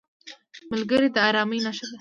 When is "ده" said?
1.87-1.89